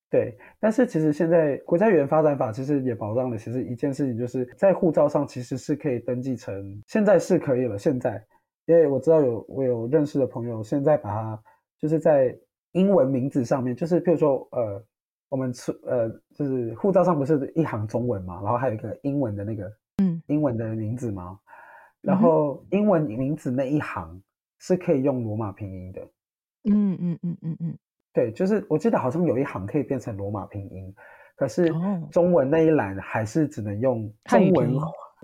[0.61, 7.79] 但是其实现在国家语言发展法其实也保障了，其实一件事情就是在护照上其实是可以登记成，现在是可以了。
[7.79, 8.23] 现在，
[8.67, 11.43] 因为我知道有我有认识的朋友，现在把它
[11.79, 12.37] 就是在
[12.73, 14.85] 英文名字上面，就是譬如说，呃，
[15.29, 19.73] 我们出呃，就是护照上不是一行中文嘛，然后还有一个英文的那个，
[20.03, 21.39] 嗯，英文的名字嘛，
[22.03, 24.23] 然后英文名字那一行
[24.59, 26.03] 是可以用罗马拼音的。
[26.65, 27.79] 嗯嗯嗯嗯嗯。
[28.13, 30.95] 对，就是我记得好像有一行可以变成罗马拼音，
[31.35, 31.73] 可是
[32.11, 34.77] 中文那一栏还是只能用中文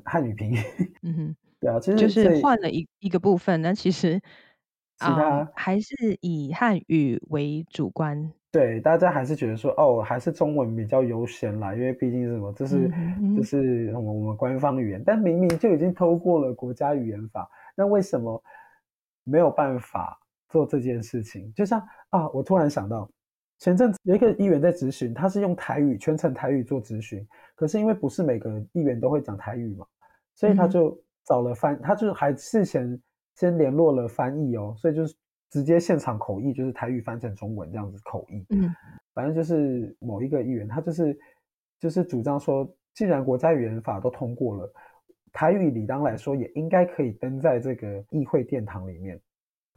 [0.04, 0.58] 汉语拼音。
[1.02, 4.18] 嗯哼，对啊，其实就是换了一一个部分，但其实
[4.98, 8.32] 其他还是以汉语为主观。
[8.50, 12.90] 对，大家还是觉得说，哦，还是中文比较优先啦，因为毕竟是什么，这是
[13.36, 17.46] 这是我们我们官方语言，但明明就已经通过了国家语言法，
[17.76, 18.42] 那为什么
[19.24, 20.18] 没有办法？
[20.48, 21.80] 做这件事情，就像
[22.10, 23.08] 啊，我突然想到，
[23.58, 29.86] 前阵子有一个议员在咨询，他是用台语全程台语做咨询，可是因为不是每个议员都会讲台语嘛，
[30.34, 33.00] 所以他就找了翻，他就还事前
[33.34, 35.14] 先联络了翻译哦，所以就是
[35.50, 38.46] 直接现场口译，就是台语翻成中文这样子口译。
[38.50, 38.74] 嗯，
[39.12, 41.18] 反正就是某一个议员，他就是
[41.80, 44.72] 就是主张说，既然国家语言法都通过了，
[45.32, 49.20] 台语理当来说也应该可以登在这个议会殿堂里面。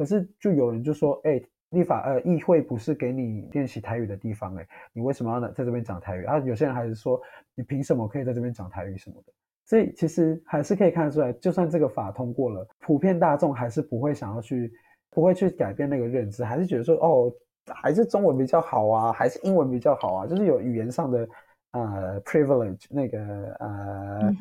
[0.01, 7.21] 可是，就有人就说：“哎，立法呃，议会不是给你练习台语的地方，哎，你为什么要在这边讲台语？”啊，有些人还是说
[7.53, 9.31] ：“你凭什么可以在这边讲台语什么的？”
[9.63, 14.73] 所以其实还是可以看得出来，就算这个法通过了，普遍大众还是不会想要去，
[15.11, 17.31] 不会去改变那个认知，还是觉得说：“哦，
[17.67, 21.29] 还是中文比较好啊，还是英文比较好啊？”就是有语言上的
[21.73, 23.19] 呃 privilege 那个
[23.59, 24.35] 呃。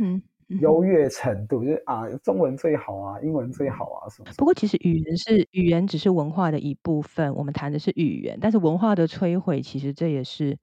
[0.58, 4.32] 优越程度就是啊，中文最好啊，英文最好啊，什么？
[4.36, 7.32] 不过其实语言是语言，只是文化的一部分。
[7.36, 10.58] 我们谈的是语言，但是文化的摧毁，其实这也是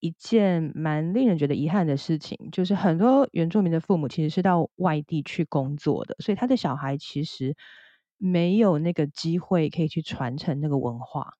[0.00, 2.36] 一件蛮令人觉得遗憾的事情。
[2.52, 7.56] 就是很多原住民的父母其实是到外地去工作的，所以他的小孩其实
[8.18, 11.32] 没有那个机会可以去传承那个文化。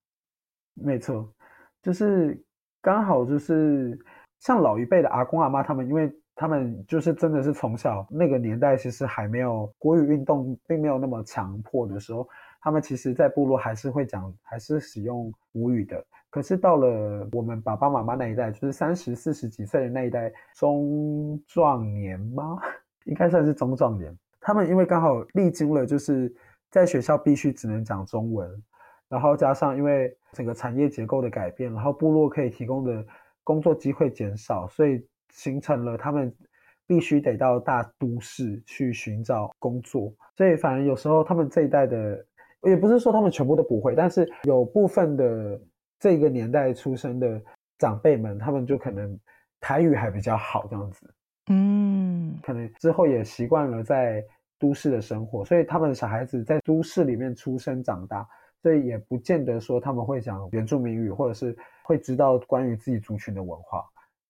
[0.73, 1.31] 没错，
[1.83, 2.43] 就是
[2.81, 3.99] 刚好就是
[4.39, 6.11] 像老一辈的阿公阿妈他们，因为。
[6.39, 12.29] 他们就是真的是从小那个年代，其实还没有国语运动，并没有那么强迫的时候，
[12.61, 16.05] 他们其实，在部落还是会讲，还是使用母语的。
[16.29, 22.59] 可是到了我们爸爸妈妈那一代，就是三十四十几岁的那一代中壮年吗？
[23.05, 24.15] 应该算是中壮年。
[24.39, 26.31] 他们因为刚好历经了，就是
[26.69, 28.47] 在学校必须只能讲中文，
[29.09, 33.03] 然后加上因为整个产业结构的改变，然后部落可以提供的
[33.43, 35.03] 工作机会减少，所以。
[35.33, 36.33] 形成了他们
[36.85, 42.25] 必须得到大都市去寻找工作，所以反而有时候他们这一代的，
[42.63, 45.59] 也不是说他们全部都不会，但是有部分的
[45.99, 47.41] 这个年代出生的
[47.77, 49.19] 长辈们，他们就可能
[49.59, 51.13] 台语还比较好这样子，
[51.49, 54.23] 嗯，可能之后也习惯了在
[54.57, 58.25] 都市的生活，所以他们的小孩子在都市里面出生长大，
[58.63, 63.85] 所以也不见得说他们会讲原住民语，或者是会知道关于自己族群的文化。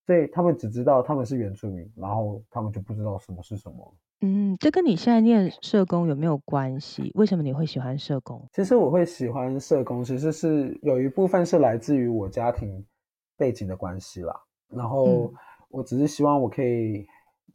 [0.08, 3.96] 所以他们只知道他们是原住民，然后他们就不知道什么是什么。
[4.22, 7.12] 嗯，这跟你现在念社工有没有关系？
[7.14, 8.48] 为什么你会喜欢社工？
[8.54, 12.84] 其实我会喜欢社工，其实是有一部分是来自于我家庭
[13.36, 14.34] 背景的关系啦。
[14.70, 15.34] 然后
[15.70, 17.06] 我只是希望我可以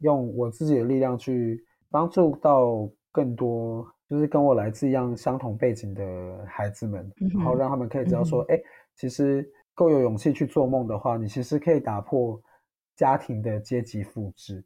[0.01, 8.61] 用我自己的力量去帮助到更多，就是跟我来自一样相同背景的孩子们，然后让他们可以知道说，哎，
[8.95, 9.43] 其实。
[9.73, 12.41] 够有勇气去做梦的话，你其实可以打破
[12.95, 14.63] 家庭的阶级复制。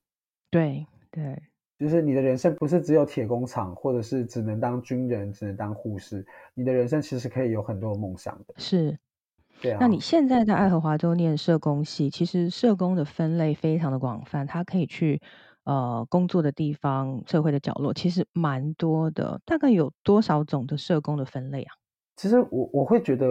[0.52, 1.42] 对对，
[1.78, 6.26] 就是你的人生不是只有铁工厂，或者是只能当军人，只能当护士。
[6.54, 8.54] 你的人生其实可以有很多梦想的。
[8.58, 8.98] 是，
[9.62, 9.78] 对啊。
[9.80, 15.22] 那你现在在爱荷华州念社工系，其实社工的分类非常的广泛，它可以去
[15.64, 19.40] 呃工作的地方、社会的角落，其实蛮多的。
[19.46, 21.74] 大概有多少种的社工的分类啊？
[22.16, 23.28] 其实我我会觉得。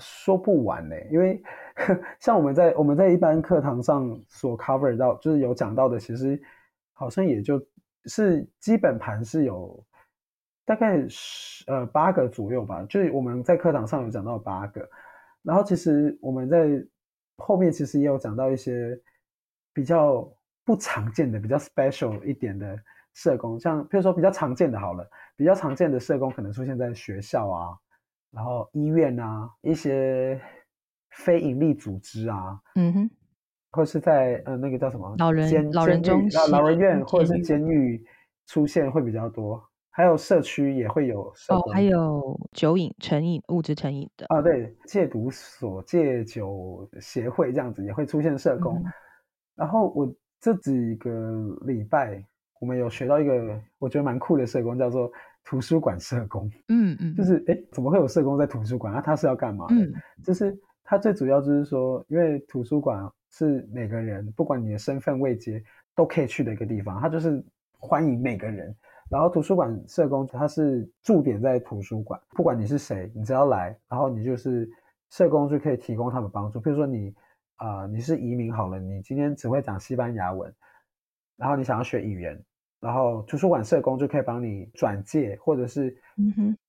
[0.00, 1.40] 说不完呢，因为
[2.18, 6.40] 像我们在我们在一般课堂上所 cover 到，就是有讲到的，其实
[6.92, 7.64] 好像也就
[8.06, 9.84] 是基本盘是有
[10.64, 14.88] 大概十呃八个左右吧，就是我们在课堂上有讲到八个，
[15.42, 16.68] 然后其实我们在
[17.36, 18.98] 后面其实也有讲到一些
[19.72, 20.28] 比较
[20.64, 22.78] 不常见的、比较 special 一点的
[23.12, 27.78] 社工，像比如说比较常见的，好了，比较常见的社工可能出现在学校啊。
[28.32, 30.40] 然后医院啊，一些
[31.10, 33.10] 非营利组织啊，嗯哼，
[33.72, 38.00] 或是在呃那个叫什么老人老人中心、老人院或者是监狱
[38.46, 48.80] 出现会比较多，还有社区也会有哦，还有酒瘾成瘾、物质成瘾的啊，对，戒毒所、戒酒协会这样子也会出现社工。
[49.56, 50.08] 然后我
[50.40, 51.10] 这几个
[51.62, 52.24] 礼拜，
[52.60, 55.10] 我们有学到一个我觉得蛮酷的社工，叫做。
[55.44, 58.92] 图书馆社工，嗯嗯，就是哎，怎么会有社工在图书馆？
[58.92, 59.74] 那他是要干嘛的？
[60.22, 65.62] 就是他最主要就是说，因为图书馆是每个人不管你的身份位阶
[65.94, 67.42] 都可以去的一个地方，他就是
[67.78, 68.74] 欢迎每个人。
[69.10, 74.70] 然后图书馆社工他是驻点在图书馆，不管你是谁，你只要来，然后你就是
[75.08, 76.60] 社工就可以提供他们帮助。
[76.60, 77.12] 比如说你
[77.56, 80.54] 啊，你是移民好了，你今天只会讲西班牙文，
[81.36, 82.40] 然后你想要学语言。
[82.80, 85.94] 然后图书馆社工就可以帮你转介，或者是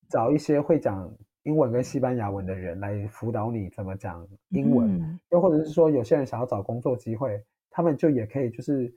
[0.10, 1.10] 找一些会讲
[1.44, 5.20] 英文跟西班牙文的人来辅导你怎么讲英文。
[5.30, 8.94] 又或者是说，有些人想要找工作机会，他们就也可以就是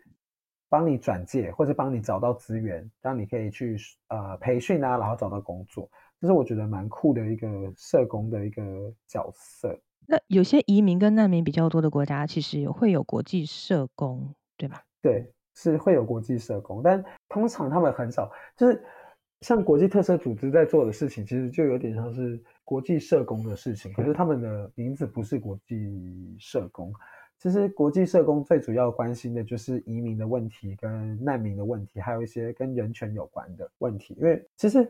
[0.69, 3.77] 帮你转介，或者帮你找到资源，让你可以去
[4.09, 5.89] 呃培训啊，然后找到工作。
[6.21, 9.79] 这是我觉得蛮酷的一个社工的一个角色。
[10.07, 14.83] 那有些移民跟难民比较多的国家，其实会有国际社工，对吧？
[15.01, 15.34] 对。
[15.55, 18.83] 是会有国际社工，但通常他们很少，就是
[19.41, 23.93] 像国际特色组织在做的事情，其实就有点像是国际社工的事情。
[23.93, 26.93] 可是他们的名字不是国际社工，
[27.39, 34.15] 其实国际社工最主要关心的就是移民的问题、跟难民的问题，还有一些跟人权有关的问题。
[34.19, 34.81] 因为其实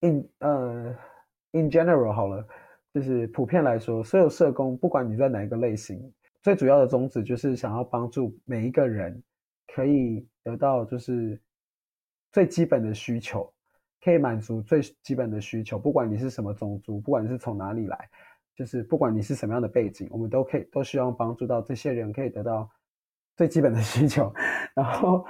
[0.00, 0.94] in 呃
[1.50, 2.46] in general 好了，
[2.94, 9.22] 就是普遍来说，所有社工不管你在哪一个类型，最主要的宗旨就是想要帮助每一个人。
[9.74, 11.40] 可以得到就是
[12.30, 13.50] 最基本的需求，
[14.02, 15.78] 可以满足最基本的需求。
[15.78, 18.10] 不管你是什么种族，不管你是从哪里来，
[18.54, 22.68] 就是不管你是什么样的背景，我们都可以都希望帮助到这些人可以得到
[23.34, 24.30] 最基本的需求。
[24.76, 25.24] 然后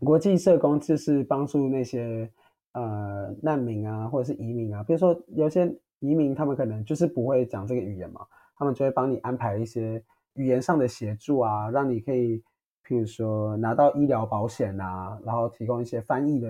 [0.00, 2.28] 国际社工就是帮助那些
[2.72, 4.82] 呃难民啊，或者是移民啊。
[4.82, 10.02] 比如说有些移民他们可能就是不会讲这个语言嘛，他们就会帮你安排一些
[10.34, 12.42] 语言上的协助啊，让你可以。
[12.86, 16.48] 譬如说拿到医疗保险啊，然后提供一些翻译的，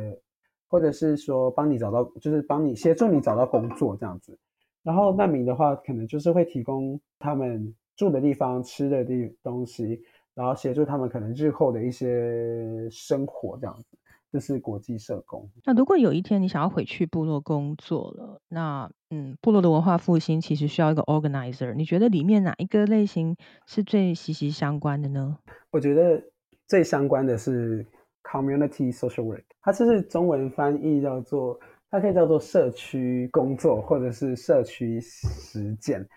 [0.69, 4.39] 或者是说帮你找到，就是帮你协助你找到工作这样子。
[4.83, 10.01] 然后难民的话，可能就是会提供他们住的地方、吃的地东西，
[10.35, 13.99] 然后协助他们可能日后的一些生活这样子。
[14.33, 15.51] 这是国际社工。
[15.65, 21.75] 那如果有一天你想要回去部落工作了，那嗯，部落的文化复兴其实需要一个 organizer。
[21.75, 25.37] 你觉得里面哪一个类型是最息息相关的呢？
[25.73, 26.23] 我觉得
[26.69, 27.85] 最相关的是
[28.23, 31.59] community social work，它就是中文翻译叫做，
[31.91, 36.09] 它可以叫做社区工作或者是社区实践。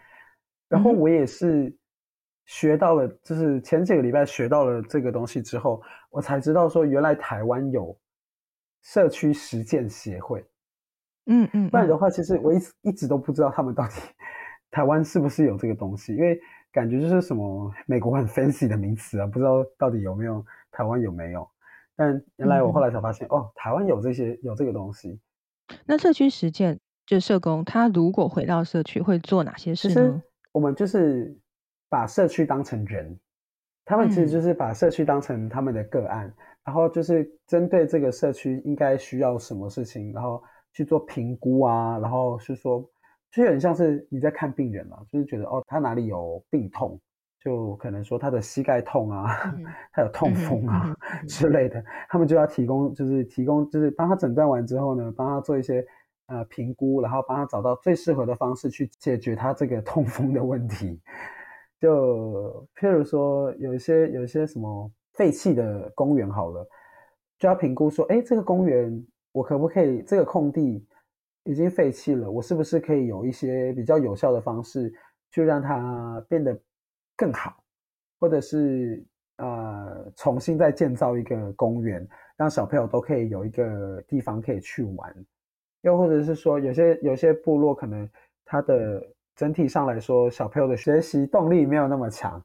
[0.69, 1.75] 然后我也是
[2.45, 7.97] 学到了，就是前几个礼拜学到了这个东西之后，我才知道说原来台湾有。
[8.83, 10.45] 社区实践协会，
[11.25, 13.93] 嗯嗯，不然的话，其实我一直一直都不知道他们到底
[14.69, 16.39] 台湾是不是有这个东西，因为
[16.71, 21.49] 感觉就是什么美国很 fancy 的名词啊，不知道到底有没有台湾有没有。
[21.95, 25.19] 但原来我后来才发现，哦，台湾有这些有这个东西。
[25.85, 30.21] 那社区实践就社工，他如果回到社区会做哪些事呢？
[30.51, 31.37] 我们就是
[31.89, 33.17] 把社区当成人，
[33.85, 36.33] 他们其实就是把社区当成他们的个案，
[36.65, 42.83] 然后就是针对这个社区应该需要什么事情，然后去做评估啊，然后是说，
[43.31, 46.99] 就有点像是你在看病人嘛，就是觉得哦，他哪里有病痛。
[47.43, 49.27] 就可能说他的膝盖痛啊，
[49.91, 50.95] 他有痛风啊
[51.27, 55.85] 之类的，他们就要提供，就是提供，就是帮他诊断完之后呢，帮他做一些
[56.27, 61.01] 呃评估，然后帮他找到最适合的方式去解决他这个痛风的问题。
[61.81, 66.67] 就譬如说，有一些有一些什么废弃的公园好了，
[67.39, 70.01] 就要评估说，哎，这个公园我可不可以？
[70.01, 70.85] 这个空地
[71.43, 74.93] 已经废弃了，我是不是可以有一些比较有效的方式，
[75.31, 76.59] 去让它变得。
[77.15, 77.63] 更好，
[78.19, 79.05] 或者是
[79.37, 85.15] 呃重新再建造一个公园，让小朋友都可以有一个地方可以去玩。
[85.81, 88.09] 又或者是说，有些有些部落可能
[88.45, 88.99] 它的
[89.35, 92.43] 整体上来说，小朋友的学习动力没有那么强，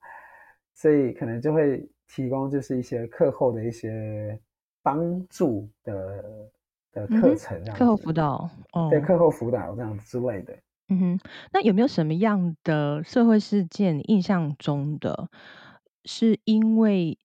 [0.74, 4.38] 所以可能就会提供就是一些课后的一些
[4.82, 6.50] 帮助的
[6.90, 10.58] 的课程，课后辅导，哦对课后辅导这样之类的。
[10.88, 11.20] 嗯哼，
[11.52, 15.28] 那有没有什么样的社会事件印象中的，
[16.06, 17.18] 是因为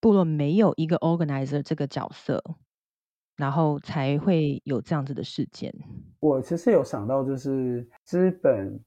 [0.00, 2.44] 部落没有一个 organizer 这个角色，
[3.36, 5.74] 然后才会有这样子的事件？
[6.20, 8.78] 我其实有想到，就是资本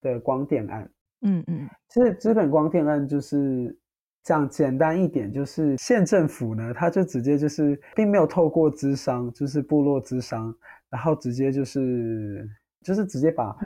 [0.00, 0.90] 的光电案。
[1.20, 3.78] 嗯嗯，其实资本光电案就是
[4.24, 10.52] 讲简单一点，就是县政府呢，他就直接就是并没有透过资商，就是部落资商，
[10.90, 12.44] 然后直接就是。
[12.84, 13.56] 就是直接把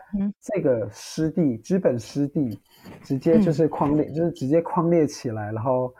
[0.40, 2.56] 这个湿地、资本湿地，
[3.02, 5.92] 直接就是框列，就是直接框列起来，然后，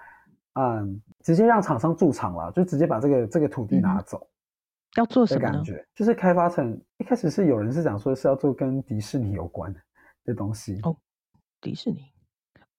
[0.53, 4.25] 嗯，直接让厂商驻场了，就直接把这个这个土地拿走。
[4.97, 9.75] 要做什么感觉就是开发成一开始是有人是讲说是要做跟迪士尼有关
[10.25, 10.97] 的东西哦，
[11.61, 12.05] 迪士尼，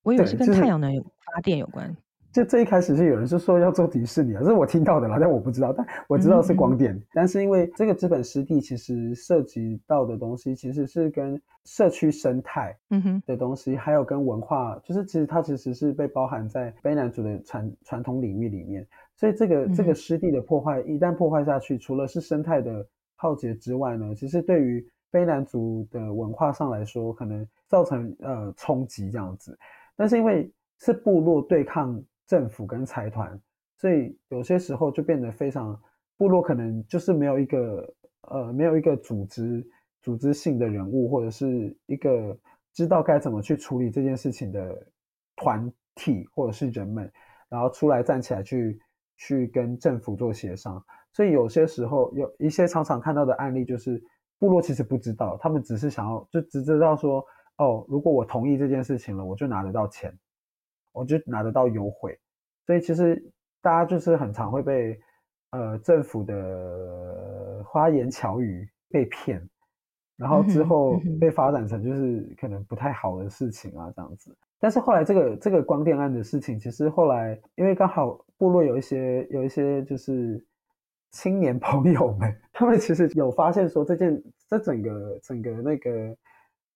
[0.03, 1.95] 我以为是跟太阳能有发电有关。
[2.31, 6.95] 就这一开始是有人是说要做迪士尼啊，这是我听到的啦，但我不知道，但我知道是光电。
[7.12, 18.88] 但是因为这个资本湿地其实涉及到的东西，其实是跟社区生态嗯哼的东西，还有跟文化，就是其实它其实是被包含在卑南族的传传统领域里面。
[19.15, 22.85] 所以这个这个湿地的破坏，一旦破坏下去，除了是生态的
[23.15, 29.57] 浩劫之外呢，其实对于卑南族的文化上来说，可能造成呃冲击这样子。
[29.99, 32.01] 但是因为是部落对抗。
[32.29, 33.41] 政府跟财团，
[33.75, 35.75] 所以有些时候就变得非常
[36.15, 39.67] 部落，可能就是没有一个呃，没有一个组织
[40.03, 42.38] 组织性的人物，或者是一个
[42.71, 44.79] 知道该怎么去处理这件事情的
[45.38, 47.12] 团体或者是人们，
[47.49, 48.79] 然后出来站起来去
[49.17, 50.79] 去跟政府做协商。
[51.12, 53.99] 所以有些时候有一些常常看到的案例，就是
[54.38, 57.25] 部落其实不知道，他们只是想要就只知道说，
[57.60, 60.12] 哦，如果我同意这件事情了，我就拿得到钱。
[60.91, 62.19] 我就拿得到优惠，
[62.65, 63.24] 所以其实
[63.62, 65.00] 大家就是很常会被
[65.52, 69.48] 呃政府的花言巧语被骗，
[70.17, 74.36] 然后之后被发展成就是可能不太好的事情啊这样子。
[74.60, 80.43] 但是后来这个这个光电案的事情，其实后来因为刚好部落有一些有一些就是
[81.12, 86.17] 青年 朋友们，他们其实有发现说这件这整个整个那个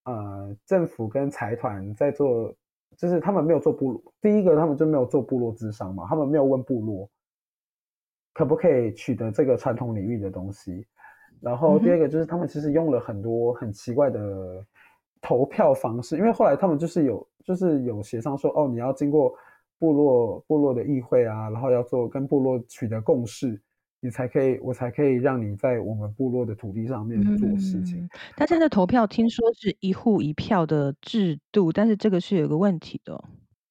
[0.05, 2.53] 呃政府跟财团在做。
[2.95, 7.09] 就是他们没有做部落，第一个他们就没有做部落智商嘛，他们没有问部落
[8.33, 10.85] 可不可以取得这个传统领域的东西。
[11.41, 14.63] 然后第二个就是他们其实用了很多很奇怪的
[15.23, 19.33] 投票方式，因为后来他们就是有就是有协商说，哦，你要经过
[19.79, 23.59] 部落部落的议会啊，然后要做跟部落取得共识。
[24.03, 28.05] 你才可以，我才可以让你在我们部落的土地上面做事情。
[28.35, 33.23] 大家的投票听说是一户一票的制度，但是这个是有个问题的。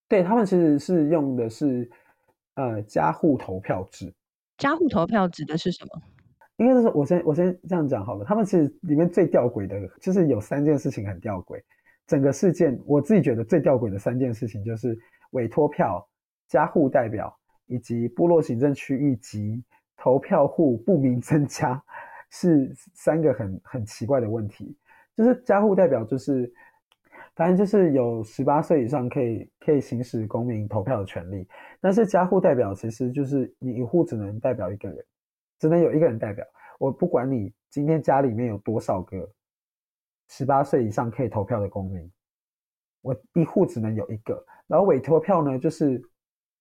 [0.09, 1.91] 对他们其实是用的是
[2.55, 4.11] 呃家户投票制。
[4.57, 6.03] 家户投票指的是什么？
[6.57, 8.25] 应该是我先我先这样讲好了。
[8.25, 11.61] 他们其实里面最吊诡的，就是有三件事情很吊诡。
[12.07, 14.99] 整个事件我自己觉得最吊诡的三件事情，就是
[15.33, 16.09] 委托票、
[16.49, 19.63] 家户代表以及部落行政区域及。
[20.03, 21.81] 投票户不明增加
[22.29, 24.77] 是三个很很奇怪的问题，
[25.17, 26.53] 就是加户代表就是，
[27.37, 31.47] 反正就是有十八岁以上可以可以行使公民投票的权利，
[31.81, 35.05] 但是加户代表其实就是你一户只能代表一个人，
[35.61, 36.45] 只能有一个人代表。
[36.81, 39.31] 我不管你今天家里面有多少个
[40.31, 42.11] 十八岁以上可以投票的公民，
[43.03, 44.45] 我一户只能有一个。
[44.67, 46.03] 然后委托票呢，就是。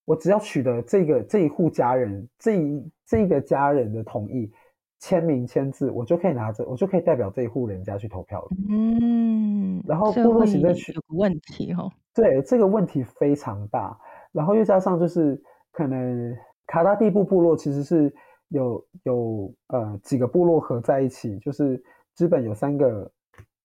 [0.06, 4.52] 我只要取得这个这一户家人这一这个家人的同意，
[5.00, 8.50] 签名签字，我就可以拿着，我就可以代表这一户人家去投票了。
[8.70, 13.98] 嗯，然后部落行政区有个问题哦，对，这个问题非常大。
[14.32, 15.42] 然后又加上就是
[15.72, 16.36] 可能
[16.66, 18.14] 卡达蒂布部落其实是
[18.48, 21.84] 有有呃几个部落合在一起，就是
[22.16, 23.12] 基本有三个，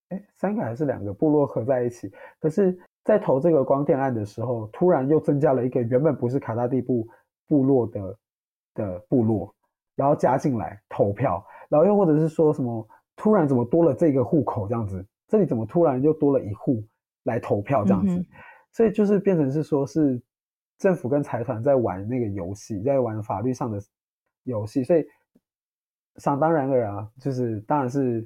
[0.08, 2.10] 哎，三个还是两个部落合在一起。
[2.40, 2.76] 可是，
[3.06, 7.08] 在投这个光电案的时候，突然又增加了一个原本不是卡达蒂布
[7.46, 8.18] 部落的
[8.74, 9.54] 的部落，
[9.94, 12.86] 然后加进来投票，然后又或者是说什么
[13.16, 16.84] 突然怎么多了这个户口这样子，这里怎么突然又多了一户
[17.22, 18.22] 来投票这样子，
[18.72, 20.20] 所以就是变成是说是。
[20.78, 23.80] 政府跟财团在玩那个游戏，在玩法律上的
[24.42, 25.02] 游戏，所以
[26.16, 28.20] 想当然尔啊，就是当然是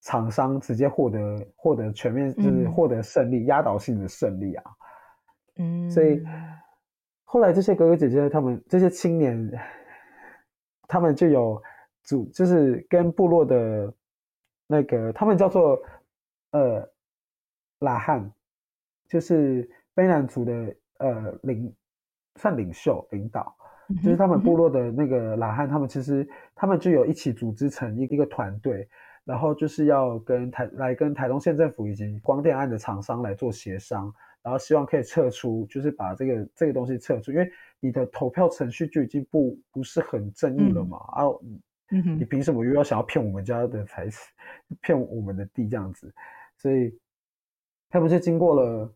[0.00, 4.64] 厂商直接获得获得全面，就是获得胜利，压倒性的胜利啊。
[5.56, 6.22] 嗯，所以
[7.24, 9.50] 后来这些哥哥姐姐他们这些青年，
[10.86, 11.62] 他们就有
[12.02, 13.92] 组，就是跟部落的
[14.66, 15.78] 那个，他们叫做
[16.52, 16.88] 呃
[17.80, 18.32] 拉汉，
[19.08, 20.74] 就是卑南族的。
[21.00, 21.72] 呃，领
[22.34, 23.54] 算领袖领导，
[24.02, 28.88] 就是他们部落的那个拉汉，他们其实他们就有一起组织成一一个团队，
[29.28, 34.10] 然后就是要跟台来跟台东县政府以及光电案的厂商来做协商，
[34.42, 41.24] 然后希望可以撤出，就是把这个这个东西撤出，因为你的投票程序就已经不不是很正义了嘛，啊，
[41.90, 44.22] 你凭什么又要想要骗我们家的财产，
[44.80, 46.10] 骗我们的地这样子？
[46.56, 46.98] 所以
[47.90, 48.94] 他们就经过了。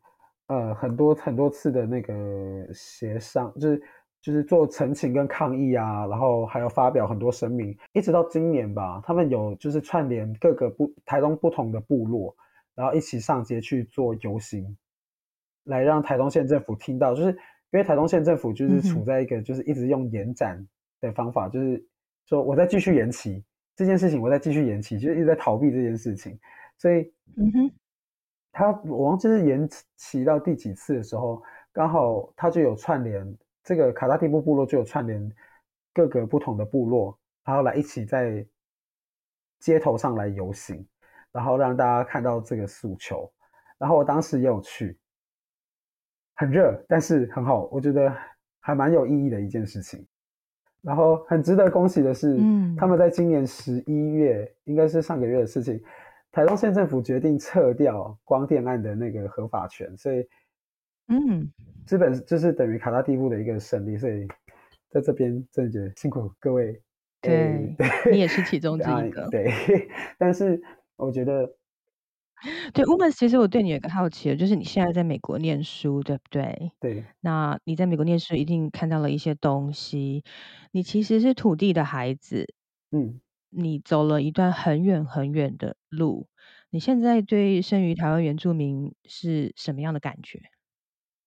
[0.49, 3.83] 呃，很多很多次的那个协商，就是
[4.23, 12.35] 就是做陈情跟抗议啊，然后还有发表很多声明，一直到今年吧，他们有就是串联各个部台东不同的部落，
[12.75, 14.75] 然后一起上街去做游行，
[15.64, 17.37] 来让台东县政府听到，就是因
[17.73, 20.64] 为台东县政府就是处在一个就是一直用延展
[21.01, 21.85] 的方法，就是
[22.27, 23.45] 说我在继续延期
[23.77, 26.39] 这件事情，我在继续延期，就是一直在逃避这件事情，
[26.79, 27.70] 所以嗯哼。
[28.55, 29.66] 他我忘记是延
[29.97, 31.43] 期到第几次的时候，
[31.73, 33.27] 刚好他就有串联
[33.65, 35.33] 这个卡达蒂布部落就有串联
[35.95, 38.45] 各个不同的部落，然后来一起在
[39.61, 40.87] 街头上来游行，
[41.31, 43.31] 然后让大家看到这个诉求。
[43.79, 44.99] 然后我当时也有去，
[46.35, 48.17] 很热，但是很好，我觉得
[48.61, 50.07] 还蛮有意义的一件事情。
[50.81, 55.81] 然后很值得恭喜的是，嗯，他们在今年十一月，应该是上个月的事情。
[56.33, 60.27] 台东县政府决定撤掉光电案的那个合法权，所以，
[61.09, 61.53] 嗯，
[61.87, 64.27] 基本就是等于卡拉蒂夫的一个胜利，所以
[64.91, 66.81] 在这边真的觉得辛苦各位。
[67.21, 67.77] 对，
[68.11, 69.29] 你也是其中之一个。
[69.31, 69.51] 对，
[70.19, 70.61] 但是
[70.97, 71.55] 我觉得，
[72.75, 76.73] 对，Woman，其实我对你有个好奇，就是你现在在美国念书，对不对？
[76.81, 77.05] 对。
[77.21, 80.25] 那你在美国念书，一定看到了一些东西。
[80.73, 82.55] 你其实是土地的孩子，
[82.91, 83.21] 嗯。
[83.55, 86.27] 你走了一段很远很远的路，
[86.71, 90.41] 你现在对生于台湾原住民是什么样的感觉？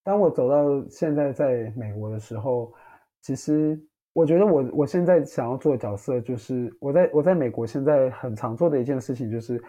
[0.06, 2.72] 当我走到现在在美国的时候，
[3.22, 3.78] 其实
[4.14, 9.62] 我觉得我我现在想要做的角色，就是我在我在美国现在很常做的一件事情，就是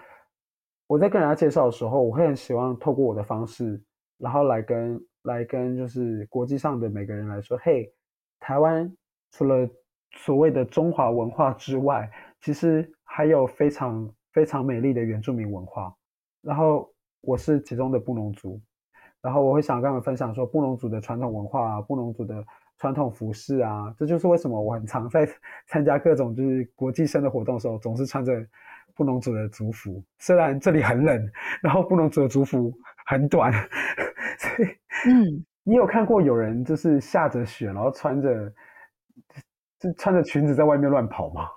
[0.86, 3.82] 我在跟人家介绍的时候，我会很希望透过我的方式，
[4.18, 7.90] 然后来跟来跟就是国际上的每个人来说，嘿，
[8.38, 8.94] 台湾
[9.32, 9.68] 除了
[10.12, 12.08] 所谓的中华文化之外。
[12.42, 15.92] 其实还有非常非常美丽的原住民文化，
[16.42, 16.88] 然后
[17.22, 18.60] 我是其中的布农族，
[19.22, 22.44] 然后我会想跟他们分享说布农族的传统文化啊、布农族的
[22.78, 25.26] 传统服饰啊，这就是为什么我很常在
[25.66, 28.32] 参加各种就是国际生的活动的时候，总是穿着
[28.94, 30.02] 布农族的族服。
[30.18, 31.30] 虽然这里很冷，
[31.62, 32.72] 然后布农族的族服
[33.06, 33.52] 很短，
[34.38, 34.68] 所以
[35.08, 38.52] 嗯，你有看过有人就是下着雪，然后穿着
[39.78, 41.48] 就穿着裙子在外面乱跑吗？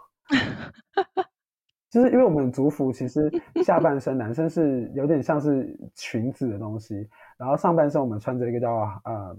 [1.89, 3.31] 就是因为我们族服其实
[3.63, 9.37] 下半身男生是有点像是裙子的东西，然后上半身我们穿着一个叫呃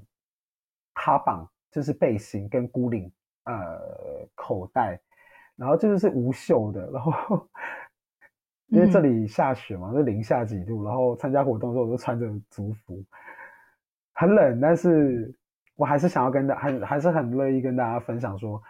[0.95, 3.11] 哈绑，就是背心跟孤领
[3.45, 3.79] 呃
[4.35, 5.01] 口袋，
[5.57, 7.49] 然后这个是无袖的，然后
[8.69, 13.05] 因为这里下雪嘛，就零下几度，然后参加活动的时候我就穿着族服，
[14.15, 15.33] 很冷，但是
[15.77, 18.61] 我还是想要跟大还还是很乐意跟大家分享说。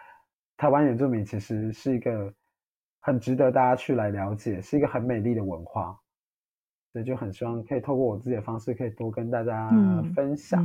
[0.57, 2.31] 台湾原住民其实是一个
[3.03, 5.99] 很值得大家去来了解，是一个很美丽的文化，
[6.93, 9.71] 所以就很希望可以透过我自己的方式，可以多跟大家
[10.15, 10.63] 分享，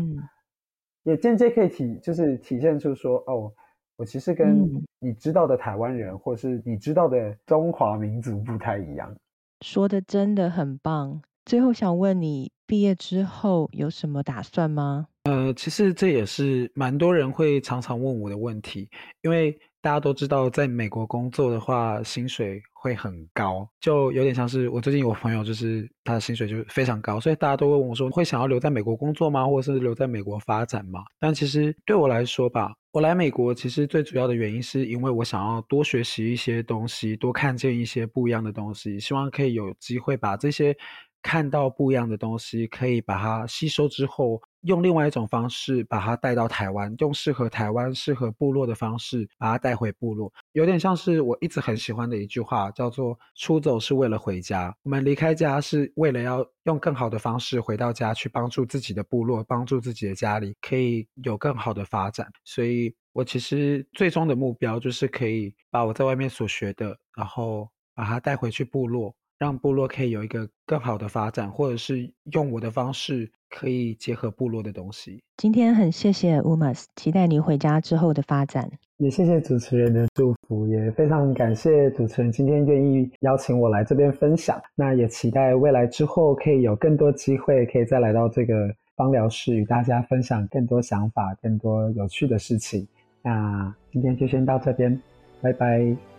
[1.04, 3.50] 也间接可以体就是体现出说，哦，
[3.96, 9.16] 我其实跟你知道的台湾人，或是你知道的中华民族不太一样。
[9.64, 11.22] 说的真的很棒。
[11.46, 15.06] 最后想问你，毕业之后有什么打算吗？
[15.24, 18.90] 呃，其实这也是蛮多人会常常问我的问题，
[19.22, 19.58] 因为。
[19.86, 29.46] 大家都知道，在美国工作的话，薪水会很高，就有点像是我最近有朋友，就是他的薪水就非常高，所以大家都问我说，会想要留在美国工作吗？
[29.46, 31.04] 或者是留在美国发展吗？
[31.20, 40.76] 但其实对我来说吧，我来美国其实最主要的原因是因为我想要多学习一些东西，多看见一些不一样的东西，希望可以有机会把这些。
[41.22, 50.32] 看到不一样的东西，可以把它吸收之后，用另外一种方式把它带到台湾，用适合台湾、适合部落的方式把它带回部落。
[50.52, 54.72] 有点像是我一直很喜欢的一句话，叫做“出走是为了回家”。
[54.84, 62.30] 我们离开家是为了要用更好的方式回到家，去帮助自己的部落，帮助自己的家里可以有更好的发展。
[62.44, 69.12] 所以我其实最终的目标就是可以把我在外面所学的，然后把它带回去部落。
[69.38, 75.22] 让部落可以有一个更好的发展，或者是用我的方式可以结合部落的东西。
[75.36, 78.70] 今天很谢谢 Umas，期待你回家之后的发展。
[78.98, 84.58] 也谢谢主持人的祝福，也非常感谢主持人今天愿意邀请我来这边分享。
[84.74, 92.88] 那也期待未来之后可以有更多机会，可以再来到这个芳疗室与大家分享更多想法、更多有趣的事情。
[93.20, 94.98] 那今天就先到这边，
[95.42, 96.15] 拜拜。